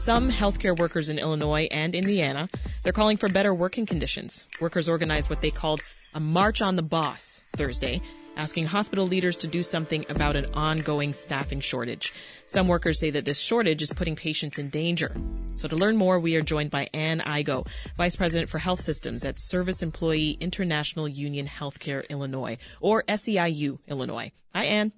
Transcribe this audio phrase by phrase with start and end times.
[0.00, 2.48] Some healthcare workers in Illinois and Indiana,
[2.82, 4.46] they're calling for better working conditions.
[4.58, 5.82] Workers organized what they called
[6.14, 8.00] a March on the Boss Thursday,
[8.34, 12.14] asking hospital leaders to do something about an ongoing staffing shortage.
[12.46, 15.14] Some workers say that this shortage is putting patients in danger.
[15.54, 19.22] So to learn more, we are joined by Anne Igoe, Vice President for Health Systems
[19.26, 24.32] at Service Employee International Union Healthcare Illinois, or SEIU Illinois.
[24.54, 24.92] Hi, Anne.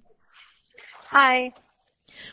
[1.07, 1.53] Hi.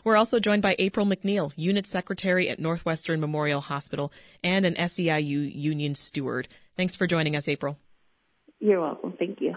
[0.03, 4.11] We're also joined by April McNeil, Unit Secretary at Northwestern Memorial Hospital
[4.43, 6.47] and an SEIU Union Steward.
[6.75, 7.77] Thanks for joining us, April.
[8.59, 9.13] You're welcome.
[9.17, 9.55] Thank you.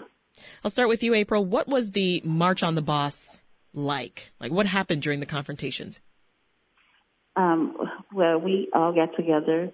[0.63, 1.45] I'll start with you, April.
[1.45, 3.39] What was the March on the Boss
[3.73, 4.31] like?
[4.39, 6.01] Like, what happened during the confrontations?
[7.35, 7.75] Um,
[8.13, 9.71] well, we all got together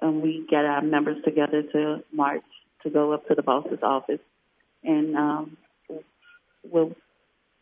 [0.00, 2.42] and we got our members together to march
[2.82, 4.20] to go up to the boss's office.
[4.82, 5.56] And um,
[6.64, 6.92] well,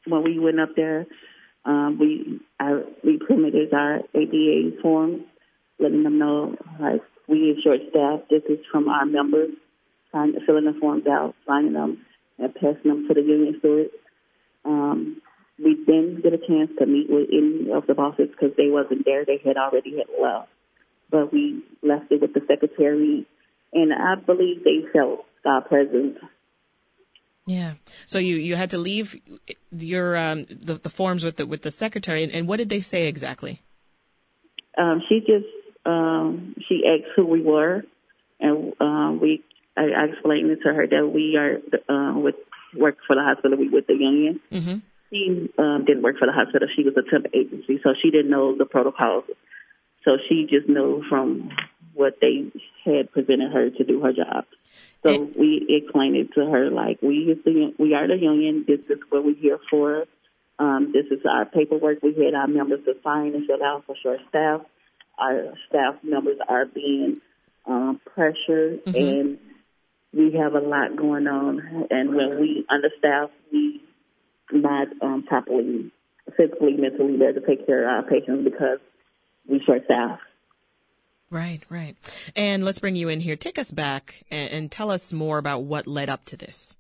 [0.06, 1.06] when we went up there,
[1.64, 5.22] um, we I, we permitted our ADA forms,
[5.78, 8.30] letting them know like we are short staffed.
[8.30, 9.50] This is from our members,
[10.12, 12.04] sign, filling the forms out, signing them,
[12.38, 13.88] and passing them to the union steward.
[14.64, 15.22] Um,
[15.58, 19.04] we didn't get a chance to meet with any of the bosses because they wasn't
[19.04, 19.24] there.
[19.24, 20.48] They had already had left.
[21.10, 23.26] But we left it with the secretary,
[23.72, 26.18] and I believe they felt our presence
[27.46, 27.74] yeah.
[28.06, 29.20] So you, you had to leave
[29.70, 32.80] your um, the, the forms with the with the secretary, and, and what did they
[32.80, 33.62] say exactly?
[34.78, 35.46] Um, she just
[35.84, 37.84] um, she asked who we were,
[38.40, 39.42] and uh, we
[39.76, 42.36] I, I explained it to her that we are uh, with
[42.74, 43.58] work for the hospital.
[43.58, 44.40] We with the union.
[44.50, 44.76] Mm-hmm.
[45.10, 46.66] She um, didn't work for the hospital.
[46.74, 49.24] She was a temp agency, so she didn't know the protocols.
[50.04, 51.50] So she just knew from
[51.92, 52.50] what they
[52.84, 54.44] had presented her to do her job.
[55.04, 58.64] So we explained it to her like we is the we are the union.
[58.66, 60.04] This is what we're here for.
[60.58, 62.02] Um, this is our paperwork.
[62.02, 64.62] We had our members to sign and fill out for short staff.
[65.18, 67.20] Our staff members are being
[67.66, 68.96] um, pressured, mm-hmm.
[68.96, 69.38] and
[70.12, 71.86] we have a lot going on.
[71.90, 73.82] And when we understaff, we
[74.52, 75.92] not um, properly
[76.36, 78.78] physically, mentally there to take care of our patients because
[79.48, 80.18] we short staff.
[81.34, 81.96] Right, right.
[82.36, 83.34] And let's bring you in here.
[83.34, 86.76] Take us back and, and tell us more about what led up to this.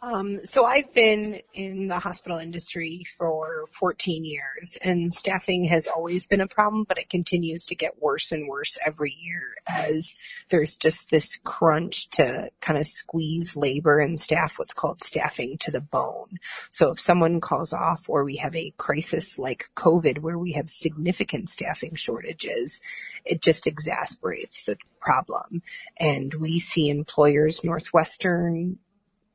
[0.00, 6.28] Um, so I've been in the hospital industry for 14 years and staffing has always
[6.28, 10.14] been a problem, but it continues to get worse and worse every year as
[10.50, 15.72] there's just this crunch to kind of squeeze labor and staff, what's called staffing to
[15.72, 16.38] the bone.
[16.70, 20.68] So if someone calls off or we have a crisis like COVID where we have
[20.68, 22.80] significant staffing shortages,
[23.24, 25.62] it just exasperates the problem.
[25.98, 28.78] And we see employers, Northwestern,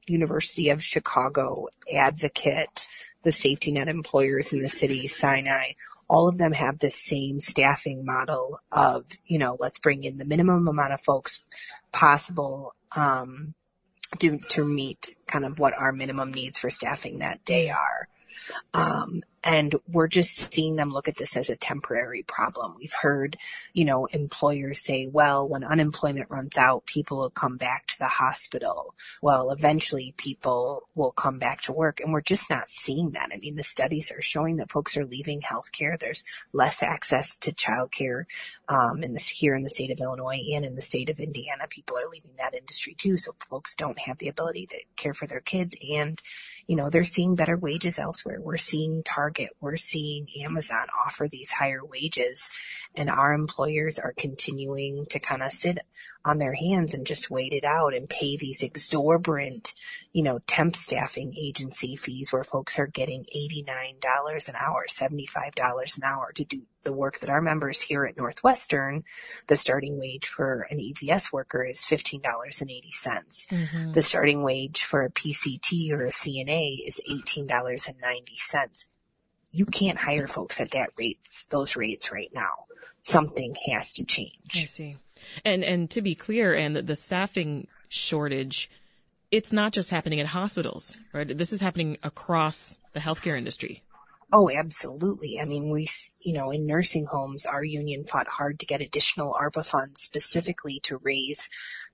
[0.08, 2.88] University of Chicago, Advocate,
[3.24, 5.72] the safety net employers in the city, Sinai,
[6.08, 10.26] all of them have the same staffing model of, you know, let's bring in the
[10.26, 11.46] minimum amount of folks
[11.92, 13.54] possible, um,
[14.20, 18.08] to, to meet kind of what our minimum needs for staffing that day are.
[18.74, 22.76] Um, and we're just seeing them look at this as a temporary problem.
[22.80, 23.38] We've heard,
[23.74, 28.08] you know, employers say, well, when unemployment runs out, people will come back to the
[28.08, 28.96] hospital.
[29.22, 33.32] Well, eventually people will come back to work and we're just not seeing that.
[33.34, 36.00] I mean, the studies are showing that folks are leaving healthcare.
[36.00, 38.24] There's less access to childcare,
[38.70, 41.68] um, in this here in the state of Illinois and in the state of Indiana.
[41.70, 43.18] People are leaving that industry too.
[43.18, 46.22] So folks don't have the ability to care for their kids and,
[46.66, 48.40] you know, they're seeing better wages elsewhere.
[48.40, 52.50] We're seeing Target Target, we're seeing Amazon offer these higher wages
[52.96, 55.80] and our employers are continuing to kind of sit
[56.24, 59.74] on their hands and just wait it out and pay these exorbitant,
[60.12, 66.04] you know, temp staffing agency fees where folks are getting $89 an hour, $75 an
[66.04, 69.04] hour to do the work that our members here at Northwestern,
[69.48, 72.22] the starting wage for an EVS worker is $15.80.
[73.48, 73.92] Mm-hmm.
[73.94, 78.88] The starting wage for a PCT or a CNA is $18.90
[79.54, 82.66] you can't hire folks at that rates, those rates right now.
[83.00, 84.52] Something has to change.
[84.56, 84.98] I see.
[85.46, 88.70] And and to be clear, and the staffing shortage,
[89.32, 91.38] it's not just happening at hospitals, right?
[91.38, 93.84] This is happening across the healthcare industry.
[94.36, 95.40] Oh, absolutely.
[95.40, 95.88] I mean, we,
[96.22, 100.80] you know, in nursing homes, our union fought hard to get additional ARPA funds specifically
[100.86, 101.50] to raise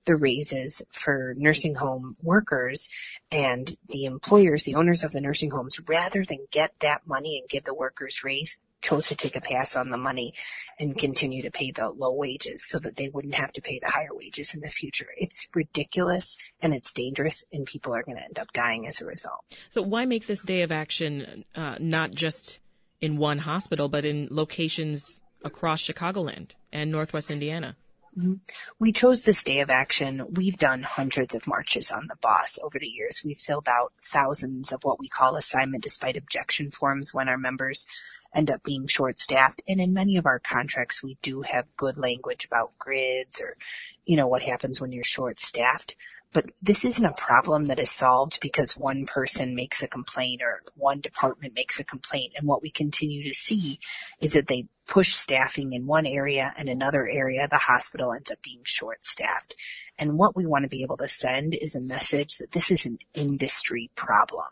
[0.06, 2.88] the raises for nursing home workers
[3.30, 7.50] and the employers, the owners of the nursing homes, rather than get that money and
[7.50, 10.34] give the workers raise, chose to take a pass on the money
[10.78, 13.90] and continue to pay the low wages so that they wouldn't have to pay the
[13.90, 15.06] higher wages in the future.
[15.16, 19.06] It's ridiculous and it's dangerous and people are going to end up dying as a
[19.06, 19.44] result.
[19.72, 22.60] So why make this day of action uh, not just
[23.00, 27.76] in one hospital, but in locations across Chicagoland and Northwest Indiana.
[28.20, 28.34] Mm-hmm.
[28.78, 30.26] We chose this day of action.
[30.32, 33.22] We've done hundreds of marches on the boss over the years.
[33.24, 37.86] We've filled out thousands of what we call assignment despite objection forms when our members
[38.34, 39.62] end up being short staffed.
[39.66, 43.56] And in many of our contracts, we do have good language about grids or,
[44.04, 45.96] you know, what happens when you're short staffed.
[46.32, 50.62] But this isn't a problem that is solved because one person makes a complaint or
[50.76, 52.34] one department makes a complaint.
[52.36, 53.80] And what we continue to see
[54.20, 58.42] is that they push staffing in one area and another area, the hospital ends up
[58.42, 59.56] being short staffed.
[59.98, 62.86] And what we want to be able to send is a message that this is
[62.86, 64.46] an industry problem.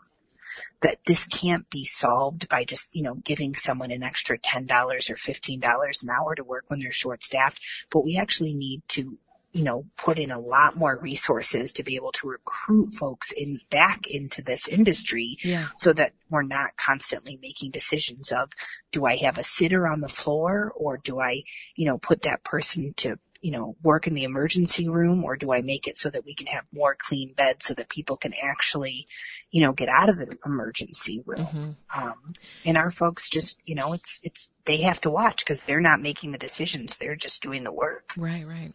[0.81, 5.15] That this can't be solved by just, you know, giving someone an extra $10 or
[5.15, 7.59] $15 an hour to work when they're short staffed,
[7.89, 9.17] but we actually need to
[9.51, 13.59] you know, put in a lot more resources to be able to recruit folks in
[13.71, 15.69] back into this industry yeah.
[15.77, 18.51] so that we're not constantly making decisions of
[18.91, 21.43] do I have a sitter on the floor or do I,
[21.75, 25.53] you know, put that person to you know, work in the emergency room or do
[25.53, 28.33] I make it so that we can have more clean beds so that people can
[28.43, 29.07] actually,
[29.49, 31.45] you know, get out of the emergency room?
[31.45, 32.03] Mm-hmm.
[32.03, 32.33] Um,
[32.65, 36.01] and our folks just, you know, it's, it's, they have to watch because they're not
[36.01, 36.97] making the decisions.
[36.97, 38.11] They're just doing the work.
[38.17, 38.73] Right, right.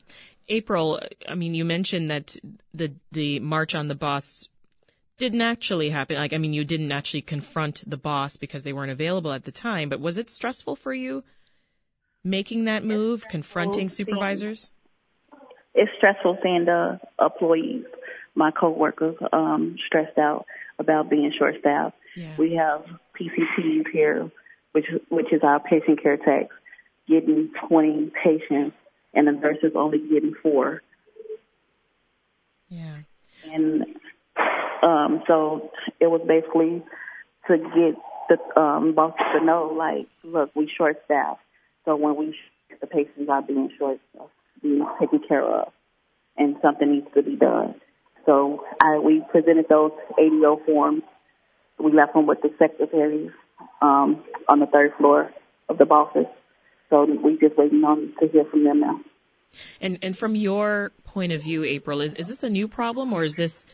[0.49, 2.37] April, I mean, you mentioned that
[2.73, 4.49] the the march on the boss
[5.17, 6.17] didn't actually happen.
[6.17, 9.53] Like, I mean, you didn't actually confront the boss because they weren't available at the
[9.53, 9.89] time.
[9.89, 11.23] But was it stressful for you
[12.23, 14.71] making that move, confronting supervisors?
[15.75, 17.85] It's stressful seeing the employees,
[18.35, 20.47] my coworkers, um, stressed out
[20.79, 21.97] about being short staffed.
[22.17, 22.35] Yeah.
[22.39, 22.85] We have
[23.19, 24.31] PCTs here,
[24.73, 26.55] which which is our patient care techs,
[27.09, 28.77] getting 20 patients
[29.15, 30.83] and the nurse is only getting four.
[32.69, 32.99] Yeah.
[33.53, 33.85] And
[34.83, 35.71] um, so
[36.01, 36.83] it was basically
[37.49, 37.97] to get
[38.29, 41.41] the um, bosses to know, like, look, we short staffed.
[41.85, 42.35] So when we
[42.81, 44.01] the patients are being short,
[44.63, 45.73] being taken care of,
[46.37, 47.75] and something needs to be done.
[48.27, 51.03] So I, we presented those ADO forms.
[51.79, 53.31] We left them with the secretaries
[53.83, 55.31] um, on the third floor
[55.69, 56.27] of the bosses.
[56.95, 59.01] So we just waiting on to hear from them now.
[59.81, 63.25] And and from your point of view, April, is is this a new problem or
[63.25, 63.67] is this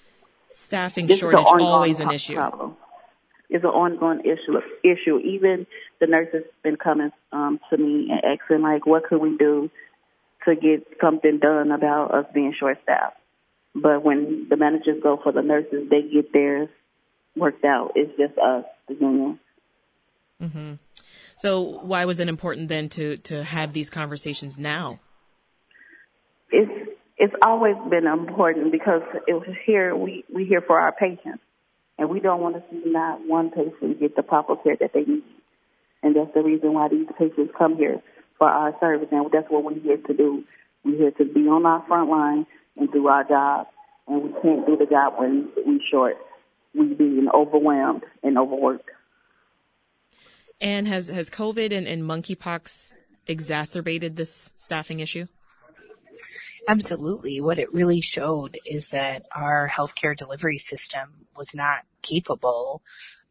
[0.49, 2.37] staffing this shortage always an issue?
[2.37, 2.77] Problem.
[3.51, 4.59] It's an ongoing issue.
[4.83, 5.19] Issue.
[5.19, 5.67] Even
[6.01, 9.71] the nurses been coming um, to me and asking like, what could we do
[10.47, 13.19] to get something done about us being short staffed?
[13.75, 16.71] But when the managers go for the nurses, they get theirs
[17.37, 17.93] worked out.
[17.97, 19.39] It's just us, the union.
[20.41, 20.75] Mm-hmm.
[21.39, 25.01] So why was it important then to to have these conversations now?
[26.51, 31.43] It's it's always been important because it here we we here for our patients,
[31.99, 35.05] and we don't want to see not one patient get the proper care that they
[35.05, 35.25] need,
[36.03, 38.03] and that's the reason why these patients come here
[38.39, 40.45] for our service, and that's what we're here to do.
[40.85, 42.47] We're here to be on our front line
[42.77, 43.67] and do our job,
[44.09, 46.17] and we can't do the job when we're short.
[46.75, 48.89] We being overwhelmed and overworked.
[50.61, 52.93] And has has COVID and, and monkeypox
[53.27, 55.27] exacerbated this staffing issue?
[56.69, 57.41] Absolutely.
[57.41, 62.83] What it really showed is that our healthcare delivery system was not capable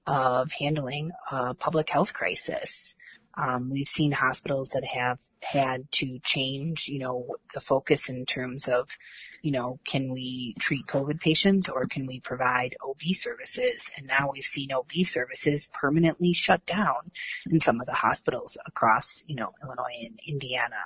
[0.07, 2.95] of handling a public health crisis.
[3.39, 8.68] Um, we've seen hospitals that have had to change, you know, the focus in terms
[8.68, 8.97] of,
[9.42, 13.90] you know, can we treat COVID patients or can we provide OB services?
[13.95, 17.11] And now we've seen OB services permanently shut down
[17.49, 20.83] in some of the hospitals across, you know, Illinois and Indiana.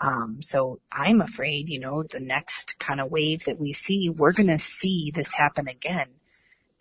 [0.00, 4.32] Um, so I'm afraid, you know, the next kind of wave that we see, we're
[4.32, 6.08] going to see this happen again.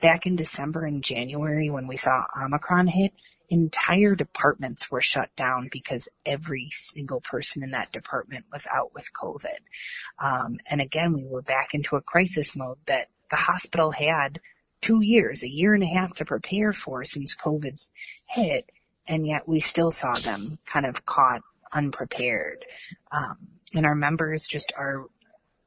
[0.02, 3.14] Back in December and January when we saw Omicron hit,
[3.50, 9.10] entire departments were shut down because every single person in that department was out with
[9.14, 9.60] COVID.
[10.24, 14.40] Um, and again, we were back into a crisis mode that the hospital had
[14.82, 17.90] two years, a year and a half to prepare for since COVID's
[18.30, 18.70] hit.
[19.08, 21.42] And yet we still saw them kind of caught
[21.74, 22.66] unprepared.
[23.12, 23.38] Um,
[23.74, 25.06] and our members just are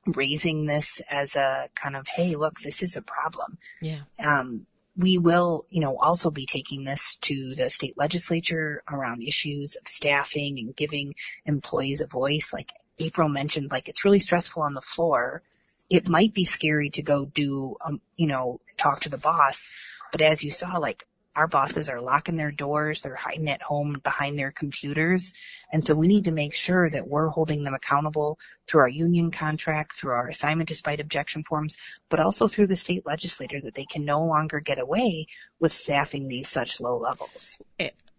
[0.06, 3.58] raising this as a kind of, hey, look, this is a problem.
[3.80, 4.00] Yeah.
[4.24, 4.66] Um,
[4.96, 9.86] we will, you know, also be taking this to the state legislature around issues of
[9.86, 12.52] staffing and giving employees a voice.
[12.52, 15.42] Like April mentioned, like it's really stressful on the floor.
[15.90, 19.70] It might be scary to go do, um, you know, talk to the boss,
[20.12, 24.00] but as you saw, like our bosses are locking their doors, they're hiding at home
[24.02, 25.34] behind their computers.
[25.70, 29.30] And so we need to make sure that we're holding them accountable through our union
[29.30, 31.76] contract, through our assignment despite objection forms,
[32.08, 35.26] but also through the state legislature that they can no longer get away
[35.60, 37.58] with staffing these such low levels.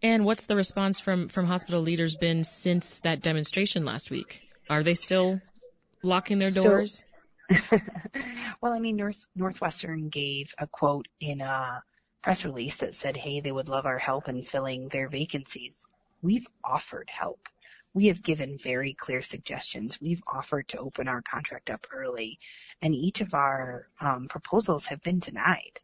[0.04, 4.48] And what's the response from, from hospital leaders been since that demonstration last week?
[4.70, 5.42] Are they still
[6.04, 7.04] locking their doors?
[7.64, 7.78] So,
[8.62, 11.82] well, I mean, North, Northwestern gave a quote in a
[12.28, 15.86] press release that said, hey, they would love our help in filling their vacancies.
[16.22, 17.48] We've offered help.
[17.94, 20.02] We have given very clear suggestions.
[20.02, 22.38] We've offered to open our contract up early,
[22.82, 25.80] and each of our um, proposals have been denied.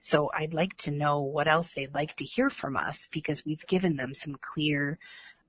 [0.00, 3.66] So I'd like to know what else they'd like to hear from us because we've
[3.66, 4.98] given them some clear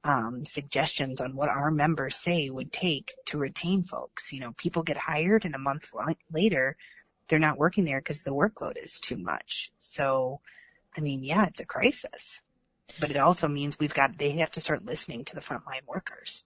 [0.03, 4.33] um, suggestions on what our members say would take to retain folks.
[4.33, 5.93] You know, people get hired and a month
[6.33, 6.75] later
[7.27, 9.71] they're not working there because the workload is too much.
[9.79, 10.39] So,
[10.95, 12.41] I mean, yeah, it's a crisis,
[12.99, 16.45] but it also means we've got they have to start listening to the frontline workers.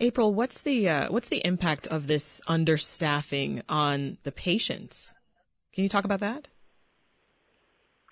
[0.00, 5.12] April, what's the uh, what's the impact of this understaffing on the patients?
[5.72, 6.48] Can you talk about that?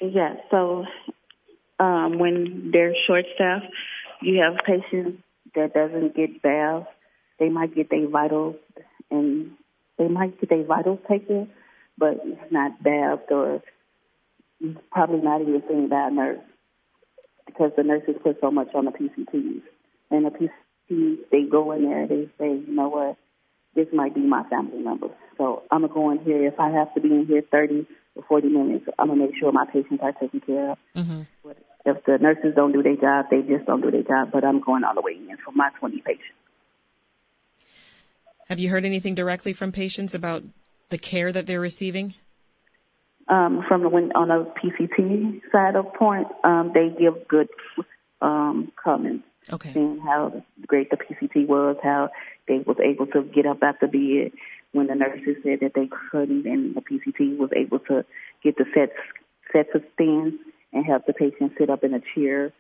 [0.01, 0.85] Yeah, so
[1.79, 3.67] um, when they're short staffed,
[4.21, 5.23] you have patients
[5.55, 6.87] that doesn't get baths.
[7.39, 8.57] They might get their vitals
[9.11, 9.53] and
[9.99, 11.51] they might get their vitals taken,
[11.99, 13.63] but it's not bathed or
[14.91, 16.41] probably not even seen by a nurse
[17.47, 19.63] because the nurses put so much on the PCTs.
[20.11, 23.17] And the PCTs, they go in there, they say, you know what,
[23.75, 25.09] this might be my family member.
[25.39, 26.47] So I'm going to go in here.
[26.47, 29.35] If I have to be in here 30 or 40 minutes, I'm going to make
[29.39, 30.79] sure my patients are taken care of.
[30.97, 31.23] Mm-hmm.
[31.85, 34.31] If the nurses don't do their job, they just don't do their job.
[34.33, 36.25] But I'm going all the way in for my 20 patients.
[38.49, 40.45] Have you heard anything directly from patients about
[40.93, 42.15] the care that they're receiving?
[43.29, 47.49] Um, from the on the PCT side of point, um, they give good
[48.21, 49.25] um, comments.
[49.51, 49.73] Okay.
[49.73, 52.11] Seeing how great the PCT was, how
[52.47, 54.31] they was able to get up out after bed
[54.71, 58.05] when the nurses said that they couldn't, and the PCT was able to
[58.45, 58.93] get the sets
[59.53, 60.37] sets of stands
[60.73, 62.53] and help the patient sit up in a chair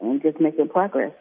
[0.00, 1.12] and just making progress.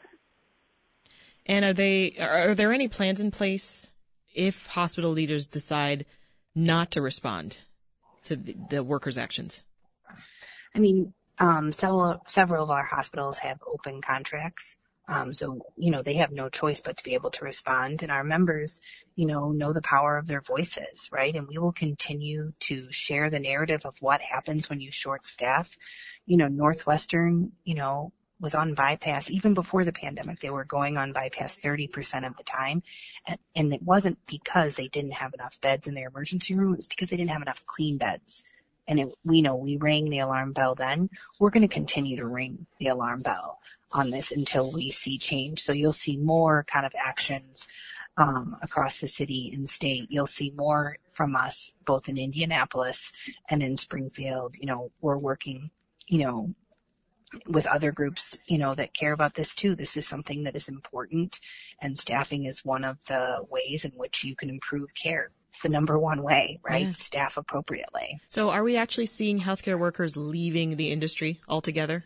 [1.45, 3.89] And are they are there any plans in place
[4.33, 6.05] if hospital leaders decide
[6.55, 7.57] not to respond
[8.25, 9.61] to the, the workers' actions?
[10.75, 14.77] I mean, um, several several of our hospitals have open contracts
[15.11, 18.01] um, so, you know, they have no choice but to be able to respond.
[18.01, 18.81] And our members,
[19.15, 21.35] you know, know the power of their voices, right?
[21.35, 25.77] And we will continue to share the narrative of what happens when you short staff.
[26.25, 30.39] You know, Northwestern, you know, was on bypass even before the pandemic.
[30.39, 32.83] They were going on bypass 30% of the time.
[33.55, 36.73] And, it wasn't because they didn't have enough beds in their emergency room.
[36.73, 38.43] It was because they didn't have enough clean beds
[38.87, 42.25] and it, we know we rang the alarm bell then, we're going to continue to
[42.25, 43.59] ring the alarm bell
[43.91, 45.63] on this until we see change.
[45.63, 47.69] So you'll see more kind of actions
[48.17, 50.07] um, across the city and state.
[50.09, 53.11] You'll see more from us both in Indianapolis
[53.49, 54.55] and in Springfield.
[54.59, 55.71] You know, we're working,
[56.07, 56.53] you know,
[57.47, 59.75] with other groups, you know, that care about this too.
[59.75, 61.39] This is something that is important
[61.81, 65.31] and staffing is one of the ways in which you can improve care.
[65.49, 66.87] It's the number one way, right?
[66.87, 66.91] Yeah.
[66.93, 68.19] Staff appropriately.
[68.29, 72.05] So are we actually seeing healthcare workers leaving the industry altogether?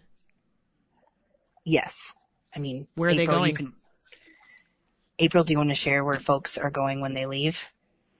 [1.63, 2.13] Yes.
[2.55, 3.55] I mean, where April, are they going?
[3.55, 3.73] Can,
[5.19, 7.69] April, do you want to share where folks are going when they leave?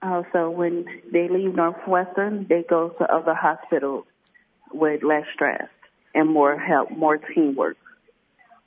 [0.02, 4.04] Oh, so when they leave Northwestern, they go to other hospitals
[4.72, 5.68] with less stress
[6.16, 7.76] and more help, more teamwork.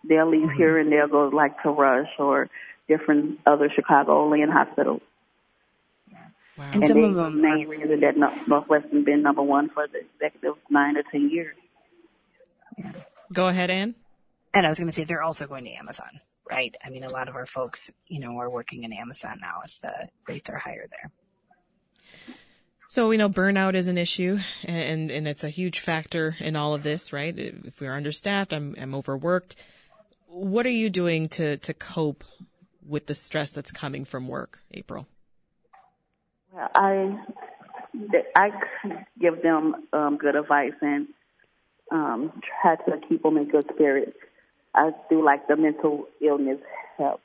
[0.07, 0.57] They'll leave mm-hmm.
[0.57, 2.49] here and they'll go like to Rush or
[2.87, 5.01] different other Chicagoland hospitals.
[6.57, 6.65] Wow.
[6.73, 9.99] And, and some of them main are, reason that Northwestern been number one for the
[9.99, 11.55] executive nine or ten years.
[12.77, 12.91] Yeah.
[13.31, 13.95] Go ahead, Anne.
[14.53, 16.75] And I was going to say they're also going to Amazon, right?
[16.83, 19.79] I mean, a lot of our folks, you know, are working in Amazon now as
[19.79, 21.11] the rates are higher there.
[22.89, 26.73] So we know burnout is an issue, and and it's a huge factor in all
[26.73, 27.37] of this, right?
[27.37, 29.57] If we're understaffed, I'm I'm overworked.
[30.25, 32.23] What are you doing to to cope
[32.83, 35.05] with the stress that's coming from work, April?
[36.51, 37.15] Well, I
[38.35, 38.49] I
[39.21, 41.09] give them um, good advice and
[41.91, 44.17] um, try to keep them in good spirits.
[44.73, 46.59] I do like the mental illness
[46.97, 47.21] help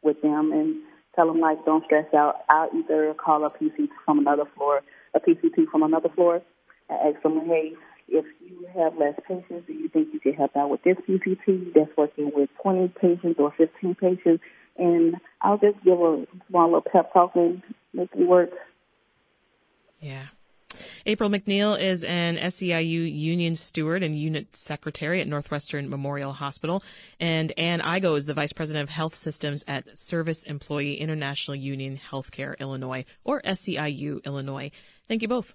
[0.00, 0.76] with them and
[1.14, 2.44] tell them like don't stress out.
[2.48, 4.82] I'll either call a PC from another floor,
[5.14, 6.42] a PCT from another floor,
[6.88, 7.72] and ask them, hey,
[8.08, 11.72] if you have less patients, do you think you could help out with this PCT
[11.74, 14.42] that's working with 20 patients or 15 patients?
[14.76, 18.50] And I'll just give a small little pep talk and make it work.
[20.00, 20.26] Yeah.
[21.06, 26.82] April McNeil is an SEIU union steward and unit secretary at Northwestern Memorial Hospital.
[27.20, 32.00] And Anne Igoe is the vice president of health systems at Service Employee International Union
[32.10, 34.70] Healthcare Illinois, or SEIU Illinois.
[35.06, 35.54] Thank you both.